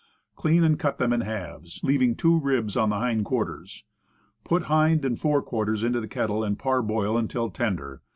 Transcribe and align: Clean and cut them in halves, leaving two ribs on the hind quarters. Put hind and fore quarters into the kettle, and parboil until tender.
Clean 0.35 0.63
and 0.63 0.79
cut 0.79 0.97
them 0.97 1.13
in 1.13 1.21
halves, 1.21 1.79
leaving 1.83 2.15
two 2.15 2.39
ribs 2.39 2.75
on 2.75 2.89
the 2.89 2.95
hind 2.97 3.23
quarters. 3.23 3.83
Put 4.43 4.63
hind 4.63 5.05
and 5.05 5.19
fore 5.19 5.43
quarters 5.43 5.83
into 5.83 6.01
the 6.01 6.07
kettle, 6.07 6.43
and 6.43 6.57
parboil 6.57 7.19
until 7.19 7.51
tender. 7.51 8.01